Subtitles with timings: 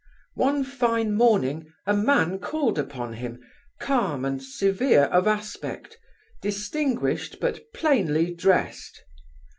[0.33, 3.39] One fine morning a man called upon him,
[3.79, 5.99] calm and severe of aspect,
[6.41, 9.03] distinguished, but plainly dressed.